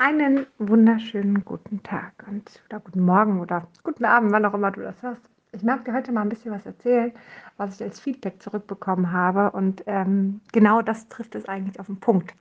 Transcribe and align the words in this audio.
Einen 0.00 0.46
wunderschönen 0.58 1.44
guten 1.44 1.82
Tag 1.82 2.12
und 2.28 2.48
oder 2.68 2.78
guten 2.78 3.04
Morgen 3.04 3.40
oder 3.40 3.66
guten 3.82 4.04
Abend, 4.04 4.30
wann 4.30 4.44
auch 4.44 4.54
immer 4.54 4.70
du 4.70 4.80
das 4.80 5.02
hörst. 5.02 5.20
Ich 5.50 5.64
mag 5.64 5.84
dir 5.84 5.92
heute 5.92 6.12
mal 6.12 6.22
ein 6.22 6.28
bisschen 6.28 6.52
was 6.52 6.64
erzählen, 6.64 7.12
was 7.56 7.74
ich 7.74 7.82
als 7.82 7.98
Feedback 7.98 8.40
zurückbekommen 8.40 9.10
habe. 9.10 9.50
Und 9.50 9.82
ähm, 9.86 10.40
genau 10.52 10.82
das 10.82 11.08
trifft 11.08 11.34
es 11.34 11.48
eigentlich 11.48 11.80
auf 11.80 11.86
den 11.86 11.98
Punkt. 11.98 12.32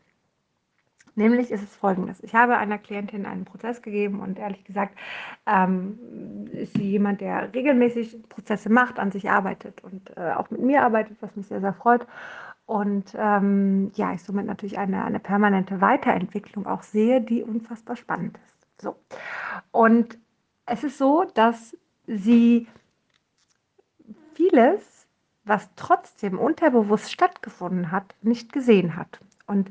Nämlich 1.17 1.49
ist 1.49 1.63
es 1.63 1.75
folgendes. 1.75 2.21
Ich 2.21 2.35
habe 2.35 2.57
einer 2.57 2.77
Klientin 2.77 3.25
einen 3.25 3.43
Prozess 3.43 3.81
gegeben 3.81 4.19
und 4.19 4.37
ehrlich 4.37 4.63
gesagt 4.63 4.95
ähm, 5.47 6.47
ist 6.51 6.75
sie 6.75 6.91
jemand, 6.91 7.21
der 7.21 7.51
regelmäßig 7.55 8.29
Prozesse 8.29 8.69
macht, 8.69 8.99
an 8.99 9.11
sich 9.11 9.27
arbeitet 9.27 9.83
und 9.83 10.15
äh, 10.15 10.33
auch 10.33 10.51
mit 10.51 10.61
mir 10.61 10.83
arbeitet, 10.83 11.17
was 11.21 11.35
mich 11.35 11.47
sehr, 11.47 11.59
sehr 11.59 11.73
freut. 11.73 12.05
Und 12.67 13.15
ähm, 13.17 13.91
ja, 13.95 14.13
ich 14.13 14.21
somit 14.21 14.45
natürlich 14.45 14.77
eine, 14.77 15.03
eine 15.05 15.19
permanente 15.19 15.81
Weiterentwicklung 15.81 16.67
auch 16.67 16.83
sehe, 16.83 17.19
die 17.19 17.41
unfassbar 17.41 17.95
spannend 17.95 18.37
ist. 18.45 18.83
So. 18.83 18.95
Und 19.71 20.19
es 20.67 20.83
ist 20.83 20.99
so, 20.99 21.25
dass 21.33 21.75
sie 22.05 22.67
vieles, 24.35 25.07
was 25.45 25.67
trotzdem 25.75 26.37
unterbewusst 26.37 27.11
stattgefunden 27.11 27.91
hat, 27.91 28.13
nicht 28.21 28.53
gesehen 28.53 28.95
hat. 28.95 29.19
Und 29.47 29.69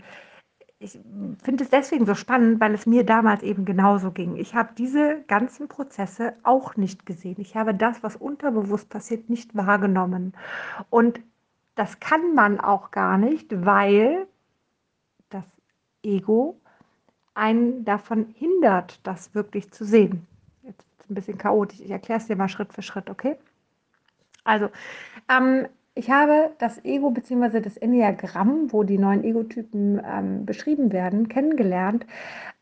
ich 0.79 0.99
finde 1.43 1.65
es 1.65 1.71
deswegen 1.71 2.05
so 2.05 2.15
spannend, 2.15 2.61
weil 2.61 2.75
es 2.75 2.85
mir 2.85 3.05
damals 3.05 3.43
eben 3.43 3.65
genauso 3.65 4.11
ging. 4.11 4.37
Ich 4.37 4.55
habe 4.55 4.75
diese 4.77 5.23
ganzen 5.27 5.69
Prozesse 5.69 6.35
auch 6.43 6.77
nicht 6.77 7.07
gesehen. 7.07 7.37
Ich 7.39 7.57
habe 7.57 7.75
das, 7.75 8.03
was 8.03 8.17
unterbewusst 8.17 8.91
passiert, 8.91 9.31
nicht 9.31 9.57
wahrgenommen. 9.57 10.35
Und 10.91 11.21
das 11.77 11.99
kann 11.99 12.35
man 12.35 12.61
auch 12.61 12.91
gar 12.91 13.17
nicht, 13.17 13.65
weil 13.65 14.27
das 15.31 15.45
Ego 16.03 16.61
einen 17.35 17.85
davon 17.85 18.35
hindert, 18.35 19.01
das 19.07 19.35
wirklich 19.35 19.71
zu 19.73 19.85
sehen. 19.85 20.27
Jetzt 20.63 20.81
ist 20.81 21.05
es 21.05 21.11
ein 21.11 21.15
bisschen 21.15 21.39
chaotisch. 21.39 21.81
Ich 21.81 21.91
erkläre 21.91 22.21
es 22.21 22.27
dir 22.27 22.37
mal 22.37 22.49
Schritt 22.49 22.73
für 22.73 22.83
Schritt, 22.83 23.09
okay? 23.09 23.37
Also, 24.45 24.69
ähm, 25.29 25.67
ich 25.97 26.11
habe 26.11 26.51
das 26.59 26.85
Ego 26.85 27.11
bzw. 27.11 27.61
das 27.61 27.79
Enneagramm, 27.79 28.71
wo 28.71 28.85
die 28.85 28.99
neuen 28.99 29.25
Egotypen 29.25 30.01
ähm, 30.05 30.45
beschrieben 30.45 30.93
werden, 30.93 31.29
kennengelernt, 31.29 32.07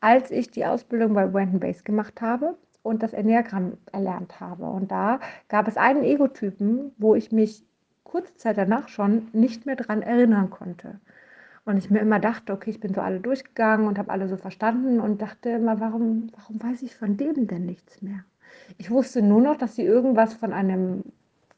als 0.00 0.30
ich 0.30 0.52
die 0.52 0.64
Ausbildung 0.64 1.14
bei 1.14 1.26
Brandon 1.26 1.58
Base 1.58 1.82
gemacht 1.82 2.22
habe 2.22 2.56
und 2.84 3.02
das 3.02 3.12
Enneagramm 3.12 3.72
erlernt 3.90 4.38
habe. 4.38 4.66
Und 4.66 4.92
da 4.92 5.18
gab 5.48 5.66
es 5.66 5.76
einen 5.76 6.04
Egotypen, 6.04 6.92
wo 6.96 7.16
ich 7.16 7.32
mich 7.32 7.64
kurze 8.04 8.36
Zeit 8.36 8.56
danach 8.56 8.86
schon 8.88 9.26
nicht 9.32 9.66
mehr 9.66 9.74
daran 9.74 10.02
erinnern 10.02 10.50
konnte. 10.50 11.00
Und 11.64 11.76
ich 11.76 11.90
mir 11.90 11.98
immer 11.98 12.20
dachte, 12.20 12.52
okay, 12.52 12.70
ich 12.70 12.78
bin 12.78 12.94
so 12.94 13.00
alle 13.00 13.18
durchgegangen 13.18 13.88
und 13.88 13.98
habe 13.98 14.12
alle 14.12 14.28
so 14.28 14.36
verstanden 14.36 15.00
und 15.00 15.20
dachte 15.20 15.48
immer, 15.48 15.80
warum, 15.80 16.30
warum 16.36 16.62
weiß 16.62 16.82
ich 16.82 16.94
von 16.94 17.16
dem 17.16 17.48
denn 17.48 17.66
nichts 17.66 18.00
mehr? 18.00 18.20
Ich 18.78 18.92
wusste 18.92 19.22
nur 19.22 19.40
noch, 19.40 19.56
dass 19.56 19.74
sie 19.74 19.82
irgendwas 19.82 20.34
von 20.34 20.52
einem 20.52 21.02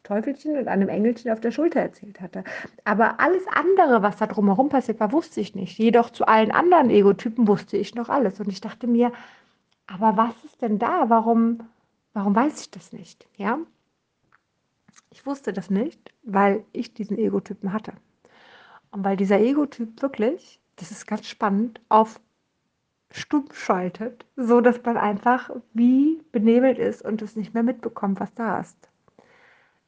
Teufelchen 0.07 0.57
und 0.57 0.69
einem 0.69 0.89
Engelchen 0.89 1.33
auf 1.33 1.41
der 1.41 1.51
Schulter 1.51 1.81
erzählt 1.81 2.21
hatte. 2.21 2.45
Aber 2.85 3.19
alles 3.19 3.43
andere, 3.49 4.03
was 4.03 4.17
da 4.17 4.27
drumherum 4.27 4.69
passiert 4.69 5.01
war, 5.01 5.11
wusste 5.13 5.41
ich 5.41 5.55
nicht. 5.55 5.77
Jedoch 5.79 6.11
zu 6.11 6.27
allen 6.27 6.53
anderen 6.53 6.91
Egotypen 6.91 7.49
wusste 7.49 7.77
ich 7.77 7.95
noch 7.95 8.09
alles. 8.09 8.39
Und 8.39 8.49
ich 8.49 8.61
dachte 8.61 8.87
mir, 8.87 9.13
aber 9.87 10.17
was 10.17 10.45
ist 10.45 10.63
denn 10.63 10.79
da? 10.79 11.11
Warum, 11.11 11.61
warum 12.13 12.37
weiß 12.37 12.61
ich 12.61 12.71
das 12.71 12.93
nicht? 12.93 13.27
Ja? 13.37 13.59
Ich 15.11 15.27
wusste 15.27 15.53
das 15.53 15.71
nicht, 15.71 16.13
weil 16.23 16.65
ich 16.73 16.95
diesen 16.95 17.19
Egotypen 17.19 17.73
hatte. 17.73 17.93
Und 18.93 19.05
weil 19.05 19.17
dieser 19.17 19.41
Egotyp 19.41 20.01
wirklich, 20.03 20.61
das 20.77 20.93
ist 20.93 21.07
ganz 21.07 21.27
spannend, 21.27 21.81
auf 21.89 22.21
stumm 23.11 23.47
schaltet, 23.53 24.25
so 24.37 24.61
dass 24.61 24.83
man 24.85 24.97
einfach 24.97 25.51
wie 25.73 26.23
benebelt 26.33 26.79
ist 26.79 27.03
und 27.03 27.23
es 27.23 27.35
nicht 27.35 27.55
mehr 27.55 27.63
mitbekommt, 27.63 28.21
was 28.21 28.33
da 28.35 28.61
ist. 28.61 28.77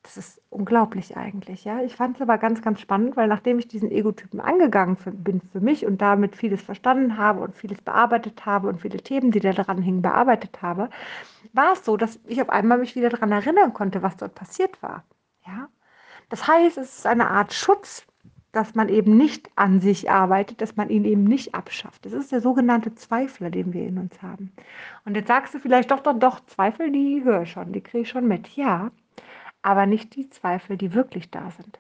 Das 0.08 0.16
ist 0.16 0.40
unglaublich 0.48 1.18
eigentlich, 1.18 1.66
ja. 1.66 1.82
Ich 1.82 1.94
fand 1.96 2.16
es 2.16 2.22
aber 2.22 2.38
ganz, 2.38 2.62
ganz 2.62 2.80
spannend, 2.80 3.14
weil 3.18 3.28
nachdem 3.28 3.58
ich 3.58 3.68
diesen 3.68 3.90
Egotypen 3.90 4.40
angegangen 4.40 4.96
bin 5.22 5.42
für 5.52 5.60
mich 5.60 5.84
und 5.84 6.00
damit 6.00 6.34
vieles 6.34 6.62
verstanden 6.62 7.18
habe 7.18 7.40
und 7.40 7.54
vieles 7.54 7.82
bearbeitet 7.82 8.46
habe 8.46 8.68
und 8.68 8.80
viele 8.80 8.96
Themen, 9.02 9.32
die 9.32 9.40
da 9.40 9.52
dran 9.52 9.82
hingen, 9.82 10.00
bearbeitet 10.00 10.62
habe, 10.62 10.88
war 11.52 11.74
es 11.74 11.84
so, 11.84 11.98
dass 11.98 12.18
ich 12.26 12.40
auf 12.40 12.48
einmal 12.48 12.78
mich 12.78 12.96
wieder 12.96 13.10
daran 13.10 13.32
erinnern 13.32 13.74
konnte, 13.74 14.02
was 14.02 14.16
dort 14.16 14.34
passiert 14.34 14.82
war. 14.82 15.04
Ja? 15.46 15.68
Das 16.30 16.48
heißt, 16.48 16.78
es 16.78 17.00
ist 17.00 17.06
eine 17.06 17.28
Art 17.28 17.52
Schutz, 17.52 18.06
dass 18.52 18.74
man 18.74 18.88
eben 18.88 19.14
nicht 19.14 19.50
an 19.56 19.82
sich 19.82 20.10
arbeitet, 20.10 20.62
dass 20.62 20.74
man 20.74 20.88
ihn 20.88 21.04
eben 21.04 21.24
nicht 21.24 21.54
abschafft. 21.54 22.06
Das 22.06 22.14
ist 22.14 22.32
der 22.32 22.40
sogenannte 22.40 22.94
Zweifler, 22.94 23.50
den 23.50 23.74
wir 23.74 23.86
in 23.86 23.98
uns 23.98 24.22
haben. 24.22 24.54
Und 25.04 25.16
jetzt 25.16 25.28
sagst 25.28 25.52
du 25.52 25.58
vielleicht 25.58 25.90
doch, 25.90 26.00
doch, 26.00 26.18
doch, 26.18 26.40
Zweifel, 26.46 26.90
die 26.90 27.22
höre 27.24 27.42
ich 27.42 27.50
schon, 27.50 27.74
die 27.74 27.82
kriege 27.82 28.04
ich 28.04 28.08
schon 28.08 28.26
mit. 28.26 28.48
Ja, 28.56 28.90
aber 29.68 29.84
nicht 29.84 30.16
die 30.16 30.30
Zweifel, 30.30 30.78
die 30.78 30.94
wirklich 30.94 31.30
da 31.30 31.50
sind. 31.50 31.78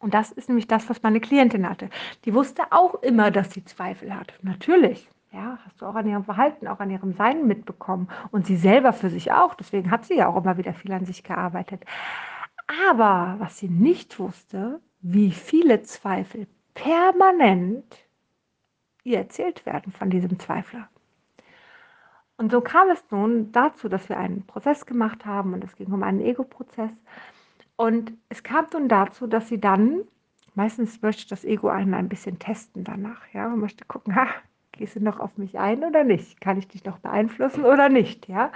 Und 0.00 0.12
das 0.12 0.32
ist 0.32 0.48
nämlich 0.48 0.66
das, 0.66 0.90
was 0.90 1.04
meine 1.04 1.20
Klientin 1.20 1.68
hatte. 1.68 1.88
Die 2.24 2.34
wusste 2.34 2.64
auch 2.70 2.94
immer, 2.96 3.30
dass 3.30 3.52
sie 3.52 3.64
Zweifel 3.64 4.12
hat. 4.12 4.34
Natürlich. 4.42 5.08
Ja, 5.30 5.60
hast 5.64 5.80
du 5.80 5.86
auch 5.86 5.94
an 5.94 6.08
ihrem 6.08 6.24
Verhalten, 6.24 6.66
auch 6.66 6.80
an 6.80 6.90
ihrem 6.90 7.12
Sein 7.12 7.46
mitbekommen. 7.46 8.08
Und 8.32 8.46
sie 8.46 8.56
selber 8.56 8.92
für 8.92 9.08
sich 9.08 9.30
auch. 9.30 9.54
Deswegen 9.54 9.92
hat 9.92 10.04
sie 10.04 10.16
ja 10.16 10.26
auch 10.26 10.36
immer 10.36 10.58
wieder 10.58 10.74
viel 10.74 10.92
an 10.92 11.06
sich 11.06 11.22
gearbeitet. 11.22 11.84
Aber 12.90 13.36
was 13.38 13.58
sie 13.58 13.68
nicht 13.68 14.18
wusste, 14.18 14.80
wie 15.00 15.30
viele 15.30 15.82
Zweifel 15.82 16.48
permanent 16.74 18.04
ihr 19.04 19.18
erzählt 19.18 19.64
werden 19.64 19.92
von 19.92 20.10
diesem 20.10 20.40
Zweifler. 20.40 20.88
Und 22.36 22.50
so 22.50 22.60
kam 22.60 22.90
es 22.90 23.02
nun 23.10 23.52
dazu, 23.52 23.88
dass 23.88 24.08
wir 24.08 24.18
einen 24.18 24.44
Prozess 24.46 24.86
gemacht 24.86 25.24
haben 25.24 25.54
und 25.54 25.62
es 25.62 25.76
ging 25.76 25.92
um 25.92 26.02
einen 26.02 26.20
Ego-Prozess. 26.20 26.90
Und 27.76 28.12
es 28.28 28.42
kam 28.42 28.66
nun 28.72 28.88
dazu, 28.88 29.26
dass 29.26 29.48
sie 29.48 29.60
dann, 29.60 30.02
meistens 30.54 31.00
möchte 31.02 31.28
das 31.28 31.44
Ego 31.44 31.68
einen 31.68 31.94
ein 31.94 32.08
bisschen 32.08 32.38
testen 32.38 32.84
danach, 32.84 33.22
ja, 33.32 33.48
man 33.48 33.60
möchte 33.60 33.84
gucken, 33.84 34.14
ha, 34.16 34.26
gehst 34.72 34.96
du 34.96 35.00
noch 35.00 35.20
auf 35.20 35.36
mich 35.38 35.58
ein 35.58 35.84
oder 35.84 36.04
nicht? 36.04 36.40
Kann 36.40 36.58
ich 36.58 36.68
dich 36.68 36.84
noch 36.84 36.98
beeinflussen 36.98 37.64
oder 37.64 37.88
nicht, 37.88 38.28
ja? 38.28 38.52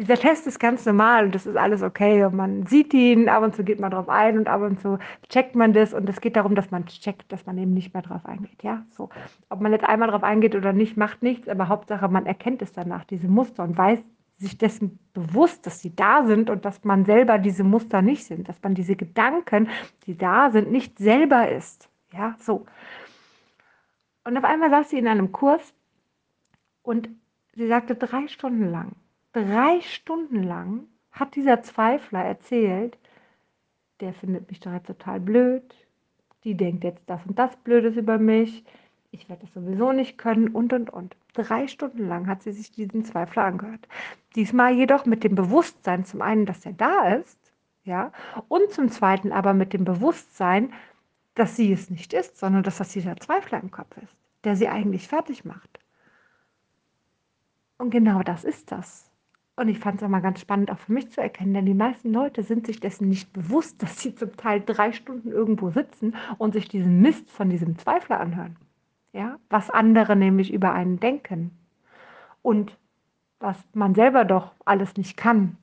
Dieser 0.00 0.16
Test 0.16 0.46
ist 0.46 0.58
ganz 0.58 0.86
normal 0.86 1.26
und 1.26 1.34
das 1.34 1.44
ist 1.44 1.58
alles 1.58 1.82
okay 1.82 2.24
und 2.24 2.34
man 2.34 2.64
sieht 2.64 2.94
ihn, 2.94 3.28
ab 3.28 3.42
und 3.42 3.54
zu 3.54 3.64
geht 3.64 3.80
man 3.80 3.90
drauf 3.90 4.08
ein 4.08 4.38
und 4.38 4.48
ab 4.48 4.62
und 4.62 4.80
zu 4.80 4.98
checkt 5.28 5.54
man 5.54 5.74
das 5.74 5.92
und 5.92 6.08
es 6.08 6.22
geht 6.22 6.36
darum, 6.36 6.54
dass 6.54 6.70
man 6.70 6.86
checkt, 6.86 7.30
dass 7.30 7.44
man 7.44 7.58
eben 7.58 7.74
nicht 7.74 7.92
mehr 7.92 8.02
drauf 8.02 8.24
eingeht, 8.24 8.62
ja, 8.62 8.86
so. 8.92 9.10
Ob 9.50 9.60
man 9.60 9.72
jetzt 9.72 9.84
einmal 9.84 10.08
drauf 10.08 10.22
eingeht 10.22 10.54
oder 10.54 10.72
nicht, 10.72 10.96
macht 10.96 11.22
nichts, 11.22 11.50
aber 11.50 11.68
Hauptsache, 11.68 12.08
man 12.08 12.24
erkennt 12.24 12.62
es 12.62 12.72
danach, 12.72 13.04
diese 13.04 13.28
Muster 13.28 13.62
und 13.62 13.76
weiß 13.76 13.98
sich 14.38 14.56
dessen 14.56 14.98
bewusst, 15.12 15.66
dass 15.66 15.82
sie 15.82 15.94
da 15.94 16.24
sind 16.24 16.48
und 16.48 16.64
dass 16.64 16.82
man 16.82 17.04
selber 17.04 17.36
diese 17.36 17.62
Muster 17.62 18.00
nicht 18.00 18.24
sind, 18.24 18.48
dass 18.48 18.56
man 18.62 18.74
diese 18.74 18.96
Gedanken, 18.96 19.68
die 20.06 20.16
da 20.16 20.50
sind, 20.50 20.72
nicht 20.72 20.96
selber 20.96 21.50
ist, 21.50 21.90
ja, 22.14 22.36
so. 22.38 22.64
Und 24.24 24.38
auf 24.38 24.44
einmal 24.44 24.70
saß 24.70 24.88
sie 24.88 24.98
in 24.98 25.08
einem 25.08 25.30
Kurs 25.30 25.74
und 26.80 27.10
sie 27.54 27.68
sagte 27.68 27.96
drei 27.96 28.28
Stunden 28.28 28.70
lang, 28.70 28.92
drei 29.32 29.80
Stunden 29.80 30.42
lang 30.42 30.88
hat 31.12 31.34
dieser 31.34 31.62
Zweifler 31.62 32.24
erzählt, 32.24 32.98
der 34.00 34.14
findet 34.14 34.48
mich 34.48 34.60
doch 34.60 34.72
jetzt 34.72 34.86
total 34.86 35.20
blöd, 35.20 35.62
die 36.44 36.54
denkt 36.54 36.84
jetzt 36.84 37.02
das 37.06 37.24
und 37.26 37.38
das 37.38 37.56
Blödes 37.58 37.96
über 37.96 38.18
mich, 38.18 38.64
ich 39.12 39.28
werde 39.28 39.42
das 39.42 39.52
sowieso 39.54 39.92
nicht 39.92 40.18
können 40.18 40.48
und 40.48 40.72
und 40.72 40.90
und. 40.90 41.16
Drei 41.34 41.66
Stunden 41.66 42.08
lang 42.08 42.26
hat 42.28 42.42
sie 42.42 42.52
sich 42.52 42.70
diesen 42.70 43.04
Zweifler 43.04 43.44
angehört. 43.44 43.88
Diesmal 44.36 44.74
jedoch 44.74 45.04
mit 45.04 45.24
dem 45.24 45.34
Bewusstsein, 45.34 46.04
zum 46.04 46.22
einen, 46.22 46.46
dass 46.46 46.64
er 46.64 46.72
da 46.72 47.14
ist, 47.14 47.38
ja, 47.84 48.12
und 48.48 48.70
zum 48.70 48.88
zweiten 48.90 49.32
aber 49.32 49.52
mit 49.52 49.72
dem 49.72 49.84
Bewusstsein, 49.84 50.72
dass 51.34 51.56
sie 51.56 51.72
es 51.72 51.90
nicht 51.90 52.12
ist, 52.12 52.38
sondern 52.38 52.62
dass 52.62 52.78
das 52.78 52.90
dieser 52.90 53.16
Zweifler 53.16 53.60
im 53.60 53.70
Kopf 53.70 53.96
ist, 53.96 54.14
der 54.44 54.56
sie 54.56 54.68
eigentlich 54.68 55.08
fertig 55.08 55.44
macht. 55.44 55.80
Und 57.78 57.90
genau 57.90 58.22
das 58.22 58.44
ist 58.44 58.70
das. 58.70 59.09
Und 59.60 59.68
ich 59.68 59.78
fand 59.78 60.00
es 60.00 60.02
auch 60.02 60.08
mal 60.08 60.22
ganz 60.22 60.40
spannend, 60.40 60.70
auch 60.70 60.78
für 60.78 60.94
mich 60.94 61.10
zu 61.10 61.20
erkennen, 61.20 61.52
denn 61.52 61.66
die 61.66 61.74
meisten 61.74 62.14
Leute 62.14 62.42
sind 62.42 62.64
sich 62.64 62.80
dessen 62.80 63.10
nicht 63.10 63.30
bewusst, 63.34 63.82
dass 63.82 64.00
sie 64.00 64.14
zum 64.14 64.34
Teil 64.38 64.62
drei 64.64 64.90
Stunden 64.90 65.30
irgendwo 65.30 65.68
sitzen 65.68 66.16
und 66.38 66.54
sich 66.54 66.66
diesen 66.66 67.02
Mist 67.02 67.30
von 67.30 67.50
diesem 67.50 67.76
Zweifler 67.76 68.20
anhören. 68.20 68.56
Ja, 69.12 69.38
was 69.50 69.68
andere 69.68 70.16
nämlich 70.16 70.50
über 70.50 70.72
einen 70.72 70.98
denken 70.98 71.50
und 72.40 72.78
was 73.38 73.58
man 73.74 73.94
selber 73.94 74.24
doch 74.24 74.52
alles 74.64 74.96
nicht 74.96 75.18
kann. 75.18 75.58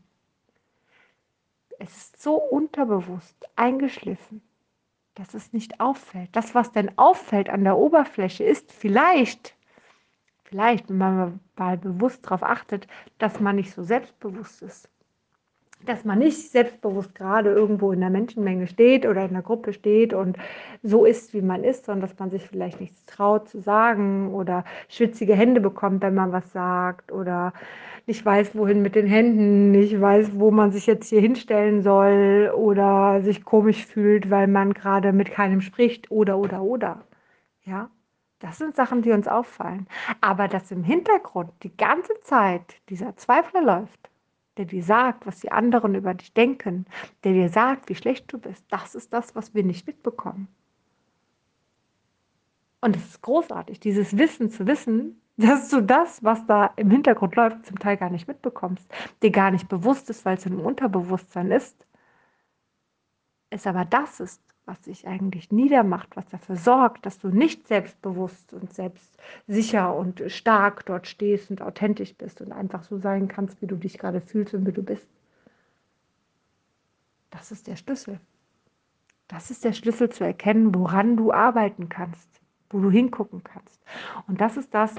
Es 1.80 1.98
ist 1.98 2.22
so 2.22 2.36
unterbewusst 2.36 3.50
eingeschliffen, 3.56 4.44
dass 5.16 5.34
es 5.34 5.54
nicht 5.54 5.80
auffällt. 5.80 6.30
Das, 6.34 6.54
was 6.54 6.72
denn 6.72 6.96
auffällt 7.00 7.50
an 7.50 7.64
der 7.64 7.80
Oberfläche, 7.80 8.44
ist 8.44 8.72
vielleicht 8.72 9.57
vielleicht, 10.48 10.90
wenn 10.90 10.98
man 10.98 11.40
mal 11.58 11.78
bewusst 11.78 12.26
darauf 12.26 12.44
achtet, 12.44 12.88
dass 13.20 13.40
man 13.40 13.56
nicht 13.58 13.72
so 13.74 13.84
selbstbewusst 13.84 14.62
ist. 14.62 14.90
dass 15.86 16.04
man 16.06 16.20
nicht 16.20 16.52
selbstbewusst 16.52 17.14
gerade 17.16 17.52
irgendwo 17.52 17.92
in 17.92 18.00
der 18.02 18.10
Menschenmenge 18.10 18.68
steht 18.68 19.06
oder 19.06 19.26
in 19.26 19.34
der 19.34 19.42
Gruppe 19.44 19.74
steht 19.74 20.14
und 20.14 20.38
so 20.84 21.06
ist, 21.06 21.34
wie 21.34 21.42
man 21.42 21.64
ist, 21.64 21.86
sondern 21.86 22.02
dass 22.10 22.18
man 22.20 22.30
sich 22.32 22.48
vielleicht 22.48 22.80
nichts 22.82 23.06
traut 23.06 23.48
zu 23.50 23.60
sagen 23.62 24.34
oder 24.34 24.64
schwitzige 24.90 25.36
Hände 25.36 25.62
bekommt, 25.62 26.02
wenn 26.04 26.16
man 26.16 26.32
was 26.32 26.52
sagt 26.52 27.12
oder 27.12 27.54
nicht 28.08 28.26
weiß, 28.26 28.56
wohin 28.56 28.82
mit 28.82 28.96
den 28.96 29.08
Händen, 29.08 29.72
nicht 29.72 30.00
weiß, 30.02 30.32
wo 30.40 30.52
man 30.52 30.72
sich 30.72 30.88
jetzt 30.88 31.10
hier 31.10 31.22
hinstellen 31.22 31.82
soll 31.84 32.52
oder 32.56 33.22
sich 33.22 33.44
komisch 33.46 33.86
fühlt, 33.86 34.30
weil 34.32 34.48
man 34.48 34.74
gerade 34.74 35.14
mit 35.14 35.32
keinem 35.32 35.62
spricht 35.62 36.12
oder 36.12 36.38
oder 36.40 36.62
oder. 36.64 37.06
Ja, 37.66 37.92
das 38.40 38.58
sind 38.58 38.76
Sachen, 38.76 39.02
die 39.02 39.12
uns 39.12 39.28
auffallen. 39.28 39.88
Aber 40.22 40.48
dass 40.48 40.72
im 40.72 40.84
Hintergrund 40.84 41.52
die 41.64 41.76
ganze 41.76 42.14
Zeit 42.22 42.76
dieser 42.90 43.16
Zweifler 43.18 43.62
läuft, 43.62 44.10
der 44.58 44.66
dir 44.66 44.84
sagt, 44.84 45.26
was 45.26 45.40
die 45.40 45.52
anderen 45.52 45.96
über 45.96 46.14
dich 46.14 46.34
denken, 46.34 46.86
der 47.24 47.34
dir 47.34 47.50
sagt, 47.50 47.90
wie 47.90 47.96
schlecht 47.96 48.32
du 48.32 48.40
bist, 48.40 48.66
das 48.70 48.96
ist 48.96 49.14
das, 49.14 49.36
was 49.36 49.54
wir 49.54 49.64
nicht 49.64 49.88
mitbekommen. 49.88 50.48
Und 52.82 52.96
es 52.96 53.06
ist 53.06 53.22
großartig, 53.22 53.80
dieses 53.80 54.18
Wissen 54.18 54.52
zu 54.52 54.68
wissen, 54.68 55.22
dass 55.38 55.70
du 55.70 55.82
das, 55.82 56.24
was 56.24 56.46
da 56.48 56.74
im 56.78 56.90
Hintergrund 56.90 57.36
läuft, 57.36 57.66
zum 57.66 57.80
Teil 57.80 57.98
gar 57.98 58.10
nicht 58.10 58.28
mitbekommst, 58.28 58.88
dir 59.22 59.32
gar 59.32 59.52
nicht 59.52 59.68
bewusst 59.68 60.10
ist, 60.10 60.26
weil 60.26 60.38
es 60.38 60.46
im 60.46 60.60
Unterbewusstsein 60.60 61.52
ist, 61.52 61.86
es 63.50 63.68
aber 63.68 63.86
das 63.86 64.20
ist, 64.20 64.42
was 64.68 64.82
dich 64.82 65.08
eigentlich 65.08 65.52
niedermacht, 65.52 66.16
was 66.16 66.28
dafür 66.28 66.58
sorgt, 66.58 67.06
dass 67.06 67.20
du 67.20 67.30
nicht 67.30 67.68
selbstbewusst 67.68 68.52
und 68.54 68.74
selbstsicher 68.74 69.96
und 69.96 70.22
stark 70.28 70.86
dort 70.86 71.08
stehst 71.08 71.50
und 71.50 71.62
authentisch 71.62 72.14
bist 72.16 72.42
und 72.42 72.52
einfach 72.52 72.84
so 72.84 72.98
sein 72.98 73.30
kannst, 73.30 73.62
wie 73.62 73.68
du 73.68 73.78
dich 73.78 73.98
gerade 73.98 74.20
fühlst 74.20 74.54
und 74.54 74.68
wie 74.68 74.74
du 74.74 74.84
bist. 74.84 75.08
Das 77.30 77.52
ist 77.52 77.68
der 77.68 77.78
Schlüssel. 77.78 78.20
Das 79.30 79.52
ist 79.52 79.64
der 79.64 79.74
Schlüssel 79.74 80.10
zu 80.10 80.26
erkennen, 80.26 80.76
woran 80.76 81.16
du 81.16 81.32
arbeiten 81.32 81.88
kannst, 81.88 82.30
wo 82.70 82.80
du 82.80 82.92
hingucken 82.92 83.44
kannst. 83.44 83.82
Und 84.28 84.42
das 84.42 84.58
ist 84.58 84.74
das, 84.74 84.94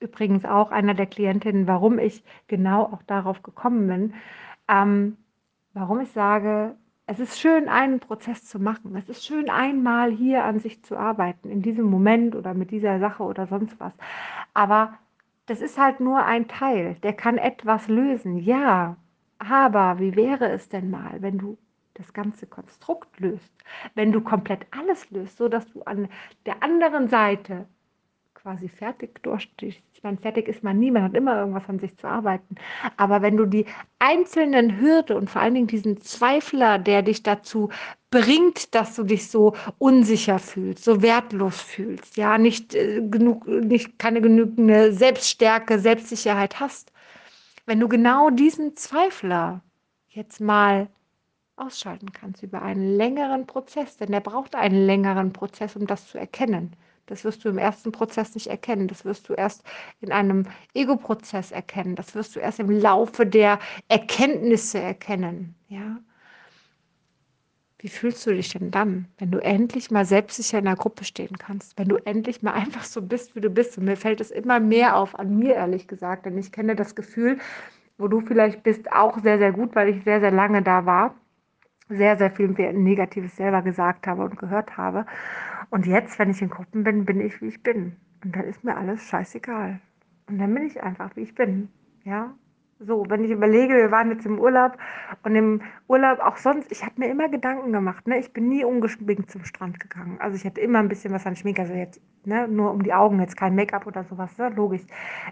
übrigens 0.00 0.44
auch 0.44 0.72
einer 0.72 0.94
der 0.94 1.06
Klientinnen, 1.06 1.68
warum 1.68 1.98
ich 2.00 2.24
genau 2.48 2.84
auch 2.84 3.02
darauf 3.04 3.42
gekommen 3.42 3.86
bin, 3.86 4.14
ähm, 4.68 5.16
warum 5.74 6.00
ich 6.00 6.10
sage, 6.10 6.74
es 7.10 7.18
ist 7.18 7.40
schön, 7.40 7.68
einen 7.68 7.98
Prozess 7.98 8.44
zu 8.44 8.60
machen. 8.60 8.94
Es 8.94 9.08
ist 9.08 9.26
schön, 9.26 9.50
einmal 9.50 10.12
hier 10.12 10.44
an 10.44 10.60
sich 10.60 10.84
zu 10.84 10.96
arbeiten, 10.96 11.50
in 11.50 11.60
diesem 11.60 11.86
Moment 11.86 12.36
oder 12.36 12.54
mit 12.54 12.70
dieser 12.70 13.00
Sache 13.00 13.24
oder 13.24 13.48
sonst 13.48 13.80
was. 13.80 13.92
Aber 14.54 14.96
das 15.46 15.60
ist 15.60 15.76
halt 15.76 15.98
nur 15.98 16.24
ein 16.24 16.46
Teil, 16.46 16.94
der 17.02 17.12
kann 17.12 17.36
etwas 17.36 17.88
lösen. 17.88 18.38
Ja, 18.38 18.96
aber 19.38 19.98
wie 19.98 20.14
wäre 20.14 20.50
es 20.52 20.68
denn 20.68 20.88
mal, 20.88 21.20
wenn 21.20 21.38
du 21.38 21.58
das 21.94 22.12
ganze 22.12 22.46
Konstrukt 22.46 23.18
löst, 23.18 23.52
wenn 23.96 24.12
du 24.12 24.20
komplett 24.20 24.68
alles 24.70 25.10
löst, 25.10 25.36
so 25.36 25.48
dass 25.48 25.68
du 25.72 25.82
an 25.82 26.08
der 26.46 26.62
anderen 26.62 27.08
Seite 27.08 27.66
quasi 28.42 28.68
fertig. 28.68 29.20
Ich 29.92 30.02
meine, 30.02 30.16
fertig 30.16 30.48
ist 30.48 30.62
man 30.62 30.78
nie, 30.78 30.90
man 30.90 31.02
hat 31.02 31.14
immer 31.14 31.38
irgendwas 31.38 31.68
an 31.68 31.78
sich 31.78 31.94
zu 31.98 32.06
arbeiten. 32.06 32.54
Aber 32.96 33.20
wenn 33.20 33.36
du 33.36 33.44
die 33.44 33.66
einzelnen 33.98 34.80
Hürde 34.80 35.16
und 35.16 35.28
vor 35.28 35.42
allen 35.42 35.54
Dingen 35.54 35.66
diesen 35.66 36.00
Zweifler, 36.00 36.78
der 36.78 37.02
dich 37.02 37.22
dazu 37.22 37.68
bringt, 38.10 38.74
dass 38.74 38.96
du 38.96 39.04
dich 39.04 39.30
so 39.30 39.54
unsicher 39.78 40.38
fühlst, 40.38 40.84
so 40.84 41.02
wertlos 41.02 41.60
fühlst, 41.60 42.16
ja, 42.16 42.38
nicht 42.38 42.74
äh, 42.74 43.02
genug, 43.02 43.46
nicht 43.46 43.98
keine 43.98 44.22
genügende 44.22 44.92
Selbststärke, 44.92 45.78
Selbstsicherheit 45.78 46.60
hast. 46.60 46.92
Wenn 47.66 47.78
du 47.78 47.88
genau 47.88 48.30
diesen 48.30 48.74
Zweifler 48.76 49.60
jetzt 50.08 50.40
mal 50.40 50.88
ausschalten 51.56 52.12
kannst 52.12 52.42
über 52.42 52.62
einen 52.62 52.96
längeren 52.96 53.46
Prozess, 53.46 53.98
denn 53.98 54.10
der 54.12 54.20
braucht 54.20 54.54
einen 54.54 54.86
längeren 54.86 55.32
Prozess, 55.32 55.76
um 55.76 55.86
das 55.86 56.08
zu 56.08 56.18
erkennen. 56.18 56.74
Das 57.10 57.24
wirst 57.24 57.44
du 57.44 57.48
im 57.48 57.58
ersten 57.58 57.90
Prozess 57.90 58.34
nicht 58.34 58.46
erkennen. 58.46 58.86
Das 58.86 59.04
wirst 59.04 59.28
du 59.28 59.34
erst 59.34 59.64
in 60.00 60.12
einem 60.12 60.46
Ego-Prozess 60.74 61.50
erkennen. 61.50 61.96
Das 61.96 62.14
wirst 62.14 62.36
du 62.36 62.40
erst 62.40 62.60
im 62.60 62.70
Laufe 62.70 63.26
der 63.26 63.58
Erkenntnisse 63.88 64.78
erkennen. 64.78 65.56
Ja? 65.68 65.98
Wie 67.80 67.88
fühlst 67.88 68.24
du 68.26 68.30
dich 68.32 68.50
denn 68.50 68.70
dann, 68.70 69.08
wenn 69.18 69.32
du 69.32 69.38
endlich 69.38 69.90
mal 69.90 70.04
selbstsicher 70.04 70.58
in 70.58 70.66
der 70.66 70.76
Gruppe 70.76 71.04
stehen 71.04 71.36
kannst? 71.36 71.76
Wenn 71.76 71.88
du 71.88 71.96
endlich 71.96 72.42
mal 72.42 72.52
einfach 72.54 72.84
so 72.84 73.02
bist, 73.02 73.34
wie 73.34 73.40
du 73.40 73.50
bist? 73.50 73.76
Und 73.76 73.86
mir 73.86 73.96
fällt 73.96 74.20
es 74.20 74.30
immer 74.30 74.60
mehr 74.60 74.96
auf, 74.96 75.18
an 75.18 75.36
mir 75.36 75.54
ehrlich 75.54 75.88
gesagt, 75.88 76.26
denn 76.26 76.38
ich 76.38 76.52
kenne 76.52 76.76
das 76.76 76.94
Gefühl, 76.94 77.38
wo 77.98 78.06
du 78.06 78.20
vielleicht 78.20 78.62
bist, 78.62 78.92
auch 78.92 79.20
sehr, 79.20 79.38
sehr 79.38 79.50
gut, 79.50 79.74
weil 79.74 79.88
ich 79.88 80.04
sehr, 80.04 80.20
sehr 80.20 80.30
lange 80.30 80.62
da 80.62 80.86
war. 80.86 81.16
Sehr, 81.90 82.16
sehr 82.16 82.30
viel 82.30 82.48
Negatives 82.48 83.36
selber 83.36 83.62
gesagt 83.62 84.06
habe 84.06 84.22
und 84.22 84.38
gehört 84.38 84.76
habe. 84.76 85.06
Und 85.70 85.86
jetzt, 85.86 86.18
wenn 86.18 86.30
ich 86.30 86.40
in 86.40 86.48
Gruppen 86.48 86.84
bin, 86.84 87.04
bin 87.04 87.20
ich, 87.20 87.42
wie 87.42 87.48
ich 87.48 87.62
bin. 87.62 87.96
Und 88.24 88.36
dann 88.36 88.44
ist 88.44 88.62
mir 88.64 88.76
alles 88.76 89.02
scheißegal. 89.02 89.80
Und 90.28 90.38
dann 90.38 90.54
bin 90.54 90.66
ich 90.66 90.82
einfach, 90.82 91.16
wie 91.16 91.22
ich 91.22 91.34
bin. 91.34 91.68
Ja, 92.04 92.32
so, 92.80 93.04
wenn 93.08 93.24
ich 93.24 93.30
überlege, 93.30 93.74
wir 93.74 93.90
waren 93.90 94.10
jetzt 94.10 94.24
im 94.24 94.38
Urlaub 94.38 94.78
und 95.22 95.36
im 95.36 95.60
Urlaub 95.86 96.18
auch 96.20 96.38
sonst, 96.38 96.72
ich 96.72 96.82
habe 96.82 96.94
mir 96.96 97.10
immer 97.10 97.28
Gedanken 97.28 97.72
gemacht, 97.72 98.06
ne? 98.06 98.18
Ich 98.18 98.32
bin 98.32 98.48
nie 98.48 98.64
ungeschminkt 98.64 99.30
zum 99.30 99.44
Strand 99.44 99.78
gegangen. 99.78 100.16
Also 100.18 100.36
ich 100.36 100.44
hatte 100.46 100.60
immer 100.62 100.78
ein 100.78 100.88
bisschen 100.88 101.12
was 101.12 101.26
an 101.26 101.36
Schmink, 101.36 101.58
also 101.58 101.74
jetzt, 101.74 102.00
ne, 102.24 102.48
nur 102.48 102.70
um 102.72 102.82
die 102.82 102.94
Augen, 102.94 103.20
jetzt 103.20 103.36
kein 103.36 103.54
Make-up 103.54 103.86
oder 103.86 104.04
sowas, 104.04 104.36
ne? 104.38 104.48
logisch. 104.48 104.82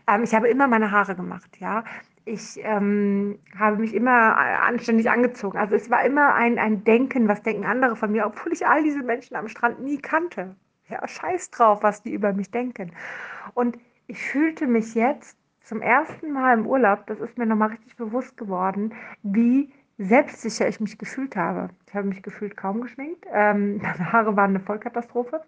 Ähm, 0.06 0.22
ich 0.24 0.34
habe 0.34 0.48
immer 0.48 0.68
meine 0.68 0.90
Haare 0.90 1.14
gemacht, 1.14 1.56
ja. 1.58 1.84
Ich 2.26 2.60
ähm, 2.62 3.38
habe 3.58 3.78
mich 3.78 3.94
immer 3.94 4.36
anständig 4.36 5.10
angezogen. 5.10 5.56
Also 5.56 5.74
es 5.74 5.90
war 5.90 6.04
immer 6.04 6.34
ein, 6.34 6.58
ein 6.58 6.84
Denken, 6.84 7.26
was 7.26 7.42
denken 7.42 7.64
andere 7.64 7.96
von 7.96 8.12
mir, 8.12 8.26
obwohl 8.26 8.52
ich 8.52 8.66
all 8.66 8.82
diese 8.82 9.02
Menschen 9.02 9.34
am 9.36 9.48
Strand 9.48 9.80
nie 9.80 9.96
kannte. 9.96 10.54
Ja, 10.90 11.06
scheiß 11.08 11.50
drauf, 11.50 11.82
was 11.82 12.02
die 12.02 12.12
über 12.12 12.34
mich 12.34 12.50
denken. 12.50 12.92
Und 13.54 13.78
ich 14.06 14.22
fühlte 14.22 14.66
mich 14.66 14.94
jetzt 14.94 15.37
zum 15.68 15.82
ersten 15.82 16.32
Mal 16.32 16.58
im 16.58 16.66
Urlaub, 16.66 17.06
das 17.06 17.20
ist 17.20 17.36
mir 17.36 17.44
nochmal 17.44 17.68
richtig 17.68 17.94
bewusst 17.96 18.38
geworden, 18.38 18.94
wie 19.22 19.70
selbstsicher 19.98 20.66
ich 20.66 20.80
mich 20.80 20.96
gefühlt 20.96 21.36
habe. 21.36 21.68
Ich 21.86 21.94
habe 21.94 22.08
mich 22.08 22.22
gefühlt 22.22 22.56
kaum 22.56 22.80
geschminkt. 22.80 23.26
Ähm, 23.30 23.76
meine 23.82 24.12
Haare 24.12 24.34
waren 24.34 24.50
eine 24.50 24.60
Vollkatastrophe. 24.60 25.42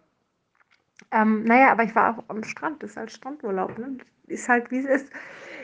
Ähm, 1.11 1.45
naja, 1.45 1.73
aber 1.73 1.85
ich 1.85 1.95
war 1.95 2.11
auch 2.19 2.25
am 2.29 2.45
Strand, 2.45 2.83
das 2.83 2.91
ist 2.91 2.97
halt 2.99 3.11
Strandurlaub. 3.11 3.79
Ne? 3.79 3.97
Ist 4.27 4.49
halt, 4.51 4.71
wie 4.71 4.81
es 4.81 4.85
ist. 4.85 5.13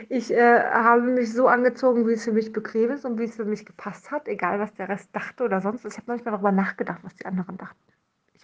Ich 0.08 0.32
äh, 0.32 0.60
habe 0.60 1.02
mich 1.02 1.32
so 1.32 1.48
angezogen, 1.48 2.08
wie 2.08 2.12
es 2.12 2.24
für 2.24 2.32
mich 2.32 2.52
bequem 2.52 2.90
ist 2.92 3.04
und 3.04 3.18
wie 3.18 3.24
es 3.24 3.36
für 3.36 3.44
mich 3.44 3.66
gepasst 3.66 4.10
hat, 4.10 4.26
egal 4.26 4.58
was 4.58 4.72
der 4.74 4.88
Rest 4.88 5.14
dachte 5.14 5.44
oder 5.44 5.60
sonst. 5.60 5.84
Ich 5.84 5.96
habe 5.98 6.06
manchmal 6.06 6.32
darüber 6.32 6.52
nachgedacht, 6.52 7.00
was 7.02 7.14
die 7.14 7.26
anderen 7.26 7.58
dachten 7.58 7.95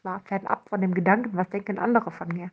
war 0.04 0.20
fernab 0.20 0.68
von 0.68 0.80
dem 0.80 0.94
Gedanken, 0.94 1.36
was 1.36 1.48
denken 1.50 1.78
andere 1.78 2.10
von 2.10 2.28
mir. 2.28 2.50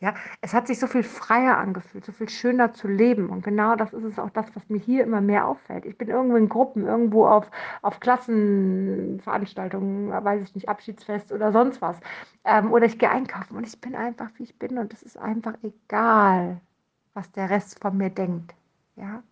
Ja, 0.00 0.14
es 0.40 0.54
hat 0.54 0.66
sich 0.66 0.78
so 0.78 0.86
viel 0.86 1.02
freier 1.02 1.58
angefühlt, 1.58 2.04
so 2.04 2.12
viel 2.12 2.28
schöner 2.28 2.72
zu 2.72 2.88
leben. 2.88 3.30
Und 3.30 3.44
genau 3.44 3.76
das 3.76 3.92
ist 3.92 4.04
es 4.04 4.18
auch 4.18 4.30
das, 4.30 4.46
was 4.54 4.68
mir 4.68 4.78
hier 4.78 5.04
immer 5.04 5.20
mehr 5.20 5.46
auffällt. 5.46 5.84
Ich 5.86 5.98
bin 5.98 6.08
irgendwo 6.08 6.36
in 6.36 6.48
Gruppen, 6.48 6.86
irgendwo 6.86 7.26
auf, 7.26 7.50
auf 7.82 8.00
Klassenveranstaltungen, 8.00 10.10
weiß 10.10 10.42
ich 10.42 10.54
nicht, 10.54 10.68
Abschiedsfest 10.68 11.32
oder 11.32 11.52
sonst 11.52 11.82
was. 11.82 11.98
Ähm, 12.44 12.72
oder 12.72 12.86
ich 12.86 12.98
gehe 12.98 13.10
einkaufen 13.10 13.56
und 13.56 13.66
ich 13.66 13.80
bin 13.80 13.94
einfach, 13.94 14.30
wie 14.36 14.44
ich 14.44 14.58
bin. 14.58 14.78
Und 14.78 14.92
es 14.92 15.02
ist 15.02 15.18
einfach 15.18 15.54
egal, 15.62 16.60
was 17.14 17.30
der 17.32 17.50
Rest 17.50 17.80
von 17.80 17.96
mir 17.96 18.10
denkt. 18.10 18.54
Ja, 18.96 19.22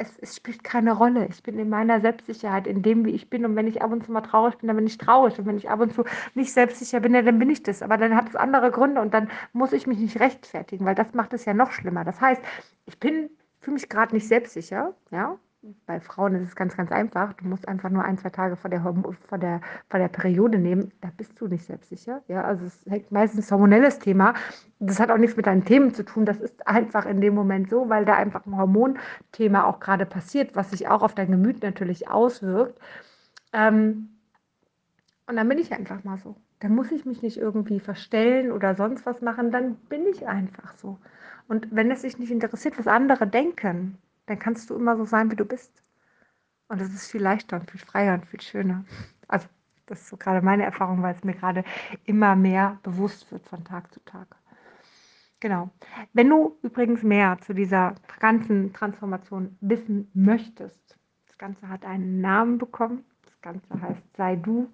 es, 0.00 0.18
es, 0.20 0.36
spielt 0.36 0.64
keine 0.64 0.92
Rolle. 0.92 1.26
Ich 1.28 1.42
bin 1.42 1.58
in 1.58 1.68
meiner 1.68 2.00
Selbstsicherheit, 2.00 2.66
in 2.66 2.82
dem, 2.82 3.04
wie 3.04 3.10
ich 3.10 3.28
bin. 3.30 3.44
Und 3.44 3.56
wenn 3.56 3.66
ich 3.66 3.82
ab 3.82 3.92
und 3.92 4.04
zu 4.04 4.12
mal 4.12 4.22
traurig 4.22 4.56
bin, 4.58 4.68
dann 4.68 4.76
bin 4.76 4.86
ich 4.86 4.98
traurig. 4.98 5.38
Und 5.38 5.46
wenn 5.46 5.56
ich 5.56 5.68
ab 5.68 5.80
und 5.80 5.92
zu 5.92 6.04
nicht 6.34 6.52
selbstsicher 6.52 7.00
bin, 7.00 7.12
dann 7.12 7.38
bin 7.38 7.50
ich 7.50 7.62
das. 7.62 7.82
Aber 7.82 7.96
dann 7.98 8.16
hat 8.16 8.28
es 8.28 8.36
andere 8.36 8.70
Gründe 8.70 9.00
und 9.00 9.14
dann 9.14 9.30
muss 9.52 9.72
ich 9.72 9.86
mich 9.86 9.98
nicht 9.98 10.18
rechtfertigen, 10.20 10.84
weil 10.86 10.94
das 10.94 11.12
macht 11.14 11.32
es 11.34 11.44
ja 11.44 11.54
noch 11.54 11.72
schlimmer. 11.72 12.04
Das 12.04 12.20
heißt, 12.20 12.42
ich 12.86 12.98
bin, 12.98 13.30
fühle 13.60 13.74
mich 13.74 13.88
gerade 13.88 14.14
nicht 14.14 14.26
selbstsicher, 14.26 14.94
ja, 15.10 15.38
bei 15.86 16.00
Frauen 16.00 16.34
ist 16.36 16.48
es 16.48 16.56
ganz, 16.56 16.76
ganz 16.76 16.90
einfach. 16.90 17.34
Du 17.34 17.46
musst 17.46 17.68
einfach 17.68 17.90
nur 17.90 18.02
ein, 18.02 18.16
zwei 18.16 18.30
Tage 18.30 18.56
vor 18.56 18.70
der, 18.70 18.80
vor 18.80 19.38
der, 19.38 19.60
vor 19.88 20.00
der 20.00 20.08
Periode 20.08 20.58
nehmen. 20.58 20.92
Da 21.02 21.10
bist 21.14 21.38
du 21.40 21.48
nicht 21.48 21.66
selbstsicher. 21.66 22.22
Ja, 22.28 22.44
also 22.44 22.64
es 22.64 22.84
hängt 22.86 23.12
meistens 23.12 23.50
hormonelles 23.52 23.98
Thema. 23.98 24.34
Das 24.78 24.98
hat 24.98 25.10
auch 25.10 25.18
nichts 25.18 25.36
mit 25.36 25.46
deinen 25.46 25.64
Themen 25.64 25.92
zu 25.92 26.04
tun. 26.04 26.24
Das 26.24 26.40
ist 26.40 26.66
einfach 26.66 27.04
in 27.04 27.20
dem 27.20 27.34
Moment 27.34 27.68
so, 27.68 27.90
weil 27.90 28.06
da 28.06 28.14
einfach 28.14 28.46
ein 28.46 28.56
Hormonthema 28.56 29.64
auch 29.64 29.80
gerade 29.80 30.06
passiert, 30.06 30.56
was 30.56 30.70
sich 30.70 30.88
auch 30.88 31.02
auf 31.02 31.14
dein 31.14 31.30
Gemüt 31.30 31.62
natürlich 31.62 32.08
auswirkt. 32.08 32.78
Ähm, 33.52 34.16
und 35.26 35.36
dann 35.36 35.48
bin 35.48 35.58
ich 35.58 35.72
einfach 35.72 36.02
mal 36.04 36.18
so. 36.18 36.36
Dann 36.60 36.74
muss 36.74 36.90
ich 36.90 37.04
mich 37.04 37.22
nicht 37.22 37.36
irgendwie 37.36 37.80
verstellen 37.80 38.50
oder 38.50 38.74
sonst 38.74 39.04
was 39.04 39.20
machen. 39.20 39.50
Dann 39.50 39.74
bin 39.74 40.06
ich 40.06 40.26
einfach 40.26 40.74
so. 40.76 40.98
Und 41.48 41.68
wenn 41.70 41.90
es 41.90 42.02
dich 42.02 42.18
nicht 42.18 42.30
interessiert, 42.30 42.78
was 42.78 42.86
andere 42.86 43.26
denken, 43.26 43.98
dann 44.30 44.38
kannst 44.38 44.70
du 44.70 44.76
immer 44.76 44.96
so 44.96 45.04
sein, 45.04 45.28
wie 45.32 45.34
du 45.34 45.44
bist. 45.44 45.72
Und 46.68 46.80
es 46.80 46.94
ist 46.94 47.10
viel 47.10 47.20
leichter 47.20 47.56
und 47.58 47.68
viel 47.68 47.80
freier 47.80 48.14
und 48.14 48.26
viel 48.26 48.40
schöner. 48.40 48.84
Also, 49.26 49.48
das 49.86 50.02
ist 50.02 50.08
so 50.08 50.16
gerade 50.16 50.40
meine 50.40 50.62
Erfahrung, 50.62 51.02
weil 51.02 51.16
es 51.16 51.24
mir 51.24 51.34
gerade 51.34 51.64
immer 52.04 52.36
mehr 52.36 52.78
bewusst 52.84 53.32
wird 53.32 53.44
von 53.48 53.64
Tag 53.64 53.92
zu 53.92 53.98
Tag. 54.04 54.36
Genau. 55.40 55.70
Wenn 56.12 56.28
du 56.28 56.56
übrigens 56.62 57.02
mehr 57.02 57.38
zu 57.40 57.54
dieser 57.54 57.96
ganzen 58.20 58.72
Transformation 58.72 59.56
wissen 59.60 60.08
möchtest, 60.14 60.96
es 61.26 61.36
Ganze 61.36 61.68
hat 61.68 61.84
einen 61.84 62.20
Namen 62.20 62.58
bekommen. 62.58 63.04
Das 63.24 63.40
Ganze 63.40 63.82
heißt 63.82 64.16
Sei 64.16 64.36
du 64.36 64.70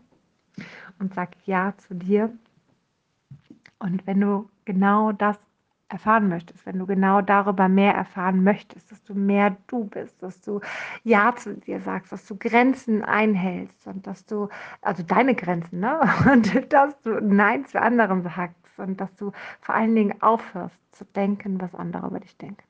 und 0.98 1.14
sag 1.14 1.30
Ja 1.46 1.72
zu 1.78 1.94
dir. 1.94 2.30
Und 3.78 4.06
wenn 4.06 4.20
du 4.20 4.50
genau 4.66 5.12
das 5.12 5.38
erfahren 5.88 6.28
möchtest, 6.28 6.66
wenn 6.66 6.78
du 6.78 6.86
genau 6.86 7.20
darüber 7.20 7.68
mehr 7.68 7.94
erfahren 7.94 8.42
möchtest, 8.42 8.90
dass 8.90 9.02
du 9.04 9.14
mehr 9.14 9.56
du 9.68 9.84
bist, 9.84 10.20
dass 10.22 10.40
du 10.40 10.60
Ja 11.04 11.34
zu 11.36 11.54
dir 11.54 11.80
sagst, 11.80 12.12
dass 12.12 12.26
du 12.26 12.36
Grenzen 12.36 13.04
einhältst 13.04 13.86
und 13.86 14.06
dass 14.06 14.26
du, 14.26 14.48
also 14.82 15.02
deine 15.02 15.34
Grenzen, 15.34 15.80
ne? 15.80 16.00
Und 16.32 16.72
dass 16.72 17.00
du 17.02 17.20
Nein 17.20 17.66
zu 17.66 17.80
anderen 17.80 18.22
sagst 18.22 18.56
und 18.78 19.00
dass 19.00 19.14
du 19.16 19.32
vor 19.60 19.74
allen 19.74 19.94
Dingen 19.94 20.20
aufhörst 20.22 20.78
zu 20.92 21.04
denken, 21.04 21.60
was 21.60 21.74
andere 21.74 22.06
über 22.08 22.20
dich 22.20 22.36
denken. 22.36 22.62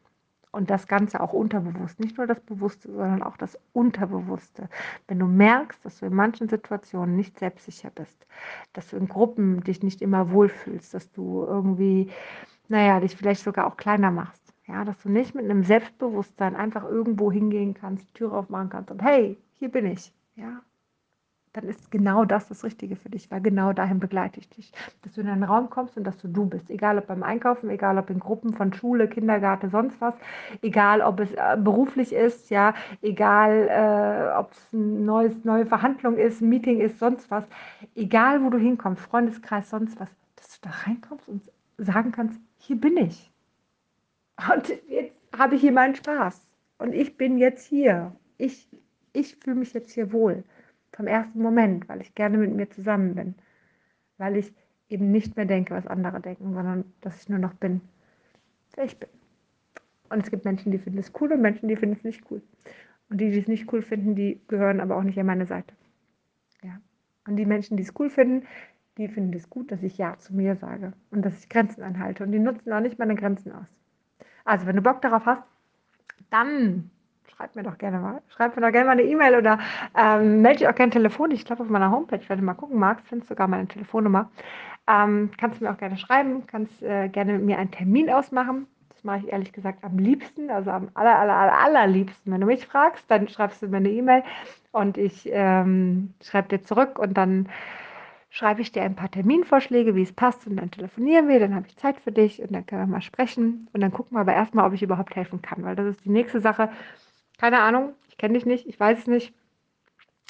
Und 0.53 0.71
das 0.71 0.87
Ganze 0.87 1.21
auch 1.21 1.33
unterbewusst, 1.33 2.01
nicht 2.01 2.17
nur 2.17 2.27
das 2.27 2.41
Bewusste, 2.41 2.91
sondern 2.91 3.23
auch 3.23 3.37
das 3.37 3.59
Unterbewusste. 3.73 4.69
Wenn 5.07 5.19
du 5.19 5.27
merkst, 5.27 5.85
dass 5.85 5.99
du 5.99 6.07
in 6.07 6.15
manchen 6.15 6.49
Situationen 6.49 7.15
nicht 7.15 7.39
selbstsicher 7.39 7.91
bist, 7.91 8.27
dass 8.73 8.89
du 8.89 8.97
in 8.97 9.09
Gruppen 9.09 9.63
dich 9.65 9.83
nicht 9.83 10.01
immer 10.01 10.31
wohlfühlst, 10.31 10.95
dass 10.95 11.11
du 11.13 11.45
irgendwie 11.45 12.11
naja, 12.69 13.01
dich 13.01 13.17
vielleicht 13.17 13.43
sogar 13.43 13.67
auch 13.67 13.77
kleiner 13.77 14.11
machst. 14.11 14.43
Ja, 14.67 14.85
dass 14.85 14.99
du 15.03 15.09
nicht 15.09 15.35
mit 15.35 15.45
einem 15.45 15.63
Selbstbewusstsein 15.63 16.57
einfach 16.57 16.85
irgendwo 16.85 17.31
hingehen 17.31 17.75
kannst, 17.75 18.15
Türe 18.15 18.37
aufmachen 18.37 18.69
kannst 18.69 18.91
und 18.91 19.01
hey, 19.03 19.39
hier 19.55 19.71
bin 19.71 19.87
ich. 19.87 20.13
Ja, 20.35 20.61
dann 21.57 21.69
ist 21.69 21.91
genau 21.91 22.25
das 22.25 22.49
das 22.49 22.65
Richtige 22.65 22.97
für 22.97 23.09
dich, 23.09 23.31
weil 23.31 23.41
genau 23.41 23.73
dahin 23.73 23.99
begleite 23.99 24.41
ich 24.41 24.49
dich. 24.51 24.73
Dass 25.03 25.15
du 25.15 25.23
in 25.23 25.29
einen 25.29 25.43
Raum 25.43 25.71
kommst 25.71 25.97
und 25.97 26.05
dass 26.05 26.19
du 26.19 26.29
du 26.29 26.45
bist. 26.47 26.69
Egal 26.69 26.99
ob 26.99 27.07
beim 27.07 27.23
Einkaufen, 27.23 27.71
egal 27.71 27.97
ob 27.97 28.11
in 28.11 28.19
Gruppen 28.19 28.53
von 28.53 28.73
Schule, 28.75 29.09
Kindergarten, 29.09 29.71
sonst 29.71 30.01
was, 30.01 30.15
egal 30.61 31.01
ob 31.01 31.21
es 31.21 31.33
äh, 31.33 31.57
beruflich 31.59 32.13
ist, 32.13 32.51
ja, 32.51 32.75
egal 33.01 33.69
äh, 33.71 34.37
ob 34.39 34.53
es 34.53 34.75
eine 34.75 35.31
neue 35.45 35.67
Verhandlung 35.67 36.19
ist, 36.19 36.43
ein 36.43 36.49
Meeting 36.51 36.81
ist, 36.81 36.99
sonst 36.99 37.31
was, 37.31 37.45
egal 37.95 38.45
wo 38.45 38.51
du 38.51 38.59
hinkommst, 38.59 39.03
Freundeskreis, 39.03 39.71
sonst 39.71 39.99
was, 39.99 40.11
dass 40.35 40.61
du 40.61 40.69
da 40.69 40.75
reinkommst 40.87 41.29
und 41.29 41.43
sagen 41.79 42.13
kannst, 42.13 42.41
hier 42.67 42.81
bin 42.81 42.97
ich. 42.97 43.31
Und 44.53 44.69
jetzt 44.89 45.15
habe 45.37 45.55
ich 45.55 45.61
hier 45.61 45.73
meinen 45.73 45.95
Spaß. 45.95 46.47
Und 46.79 46.93
ich 46.93 47.17
bin 47.17 47.39
jetzt 47.39 47.67
hier. 47.67 48.15
Ich, 48.39 48.69
ich 49.13 49.37
fühle 49.37 49.57
mich 49.57 49.73
jetzt 49.73 49.93
hier 49.93 50.13
wohl. 50.13 50.45
Vom 50.93 51.07
ersten 51.07 51.41
Moment, 51.41 51.89
weil 51.89 52.01
ich 52.01 52.15
gerne 52.15 52.39
mit 52.39 52.55
mir 52.55 52.69
zusammen 52.71 53.15
bin. 53.15 53.35
Weil 54.19 54.37
ich 54.37 54.53
eben 54.89 55.11
nicht 55.11 55.37
mehr 55.37 55.47
denke, 55.47 55.75
was 55.75 55.87
andere 55.87 56.21
denken, 56.21 56.55
sondern 56.55 56.85
dass 57.01 57.23
ich 57.23 57.29
nur 57.29 57.39
noch 57.39 57.55
bin, 57.55 57.81
wer 58.75 58.85
ich 58.85 58.99
bin. 58.99 59.09
Und 60.09 60.23
es 60.23 60.31
gibt 60.31 60.45
Menschen, 60.45 60.71
die 60.71 60.79
finden 60.79 60.99
es 60.99 61.13
cool 61.21 61.33
und 61.33 61.41
Menschen, 61.41 61.69
die 61.69 61.77
finden 61.77 61.97
es 61.97 62.05
nicht 62.05 62.23
cool. 62.31 62.41
Und 63.09 63.21
die, 63.21 63.31
die 63.31 63.39
es 63.39 63.49
nicht 63.49 63.73
cool 63.73 63.83
finden, 63.83 64.15
die 64.15 64.41
gehören 64.49 64.81
aber 64.81 64.97
auch 64.97 65.03
nicht 65.03 65.19
an 65.19 65.27
meine 65.27 65.47
Seite. 65.47 65.75
Ja. 66.63 66.81
Und 67.27 67.37
die 67.37 67.47
Menschen, 67.47 67.77
die 67.77 67.83
es 67.83 67.93
cool 67.99 68.11
finden, 68.11 68.47
die 68.99 69.09
finden 69.09 69.35
es 69.35 69.51
gut, 69.51 69.71
dass 69.71 69.83
ich 69.83 69.99
Ja 69.99 70.17
zu 70.19 70.35
mir 70.35 70.57
sage 70.57 70.93
und 71.11 71.23
dass 71.23 71.39
ich 71.39 71.49
Grenzen 71.49 71.83
anhalte. 71.83 72.25
Und 72.25 72.33
die 72.33 72.39
nutzen 72.39 72.73
auch 72.73 72.81
nicht 72.81 72.99
meine 72.99 73.15
Grenzen 73.15 73.53
aus. 73.53 73.67
Also, 74.45 74.67
wenn 74.67 74.77
du 74.77 74.83
Bock 74.83 75.03
darauf 75.03 75.27
hast, 75.27 75.43
dann 76.31 76.91
schreib 77.37 77.55
mir 77.57 77.63
doch 77.63 77.79
gerne 77.79 77.99
mal. 77.99 78.23
Schreib 78.29 78.57
mir 78.57 78.63
doch 78.63 78.73
gerne 78.73 78.87
mal 78.87 78.93
eine 78.93 79.03
E-Mail 79.03 79.37
oder 79.37 79.59
ähm, 79.97 80.41
melde 80.41 80.59
dich 80.59 80.69
auch 80.69 80.75
gerne 80.75 80.93
telefonisch. 80.93 81.41
Ich 81.41 81.45
glaube, 81.45 81.63
auf 81.63 81.69
meiner 81.69 81.91
Homepage, 81.91 82.21
wenn 82.29 82.39
du 82.39 82.45
mal 82.45 82.55
gucken 82.55 82.79
magst, 82.79 83.07
findest 83.07 83.31
du 83.31 83.35
sogar 83.35 83.49
meine 83.49 83.69
Telefonnummer. 83.69 84.31
Ähm, 84.89 85.31
kannst 85.37 85.61
du 85.61 85.65
mir 85.65 85.73
auch 85.73 85.79
gerne 85.79 85.99
schreiben, 85.99 86.47
kannst 86.47 86.83
äh, 86.83 87.09
gerne 87.09 87.35
mit 87.35 87.43
mir 87.43 87.59
einen 87.59 87.73
Termin 87.73 88.09
ausmachen. 88.09 88.67
Das 88.91 89.05
mache 89.05 89.19
ich 89.19 89.29
ehrlich 89.33 89.53
gesagt 89.53 89.85
am 89.85 89.99
liebsten, 89.99 90.49
also 90.51 90.71
am 90.71 90.89
aller, 90.95 91.19
aller, 91.19 91.35
aller, 91.35 91.59
allerliebsten. 91.59 92.33
Wenn 92.33 92.41
du 92.41 92.47
mich 92.47 92.67
fragst, 92.67 93.05
dann 93.11 93.29
schreibst 93.29 93.61
du 93.61 93.69
mir 93.69 93.79
eine 93.79 93.91
E-Mail 93.91 94.23
und 94.73 94.97
ich 94.97 95.29
ähm, 95.33 96.15
schreibe 96.23 96.49
dir 96.49 96.63
zurück 96.63 96.99
und 96.99 97.15
dann 97.15 97.49
schreibe 98.37 98.61
ich 98.61 98.71
dir 98.71 98.83
ein 98.83 98.95
paar 98.95 99.11
Terminvorschläge, 99.11 99.95
wie 99.95 100.03
es 100.03 100.13
passt 100.13 100.47
und 100.47 100.57
dann 100.57 100.71
telefonieren 100.71 101.27
wir, 101.27 101.41
dann 101.41 101.55
habe 101.55 101.67
ich 101.69 101.77
Zeit 101.79 101.99
für 101.99 102.13
dich 102.13 102.43
und 102.43 102.53
dann 102.53 102.67
können 102.67 102.83
wir 102.83 102.87
mal 102.87 103.01
sprechen. 103.01 103.67
Und 103.73 103.81
dann 103.81 103.93
gucken 103.93 104.15
wir 104.15 104.21
aber 104.21 104.35
erstmal, 104.35 104.67
ob 104.67 104.75
ich 104.75 104.83
überhaupt 104.83 105.17
helfen 105.17 105.41
kann, 105.41 105.65
weil 105.65 105.75
das 105.75 105.87
ist 105.87 106.05
die 106.05 106.11
nächste 106.11 106.43
Sache. 106.43 106.69
Keine 107.39 107.61
Ahnung, 107.61 107.95
ich 108.11 108.19
kenne 108.19 108.35
dich 108.35 108.45
nicht, 108.45 108.67
ich 108.67 108.79
weiß 108.79 108.99
es 108.99 109.07
nicht. 109.07 109.33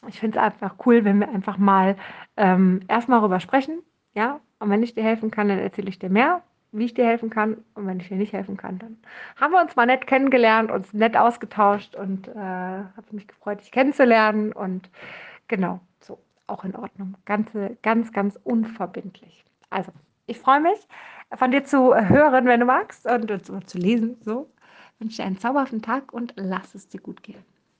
Ich 0.06 0.20
finde 0.20 0.38
es 0.38 0.44
einfach 0.44 0.76
cool, 0.86 1.04
wenn 1.04 1.18
wir 1.18 1.28
einfach 1.30 1.58
mal 1.58 1.96
ähm, 2.36 2.78
erstmal 2.86 3.18
darüber 3.18 3.40
sprechen, 3.40 3.80
ja, 4.14 4.38
und 4.60 4.70
wenn 4.70 4.84
ich 4.84 4.94
dir 4.94 5.02
helfen 5.02 5.32
kann, 5.32 5.48
dann 5.48 5.58
erzähle 5.58 5.88
ich 5.88 5.98
dir 5.98 6.08
mehr, 6.08 6.42
wie 6.70 6.84
ich 6.84 6.94
dir 6.94 7.06
helfen 7.06 7.28
kann. 7.28 7.64
Und 7.74 7.88
wenn 7.88 7.98
ich 7.98 8.06
dir 8.06 8.16
nicht 8.16 8.34
helfen 8.34 8.56
kann, 8.56 8.78
dann 8.78 8.98
haben 9.34 9.52
wir 9.52 9.60
uns 9.60 9.74
mal 9.74 9.86
nett 9.86 10.06
kennengelernt, 10.06 10.70
uns 10.70 10.92
nett 10.92 11.16
ausgetauscht 11.16 11.96
und 11.96 12.28
äh, 12.28 12.36
habe 12.36 13.06
mich 13.10 13.26
gefreut, 13.26 13.62
dich 13.62 13.72
kennenzulernen. 13.72 14.52
Und 14.52 14.90
genau, 15.48 15.80
so 15.98 16.18
auch 16.46 16.64
in 16.64 16.74
Ordnung. 16.76 17.16
Ganze, 17.24 17.76
ganz, 17.82 18.12
ganz 18.12 18.38
unverbindlich. 18.44 19.44
Also, 19.70 19.92
ich 20.26 20.38
freue 20.38 20.60
mich, 20.60 20.78
von 21.34 21.50
dir 21.50 21.64
zu 21.64 21.94
hören, 21.94 22.46
wenn 22.46 22.60
du 22.60 22.66
magst, 22.66 23.06
und 23.06 23.28
zu, 23.44 23.60
zu 23.60 23.78
lesen. 23.78 24.16
So, 24.24 24.50
ich 24.94 25.00
wünsche 25.00 25.16
dir 25.18 25.24
einen 25.24 25.38
zauberhaften 25.38 25.82
Tag 25.82 26.12
und 26.12 26.34
lass 26.36 26.74
es 26.74 26.88
dir 26.88 27.00
gut 27.00 27.22
gehen. 27.22 27.44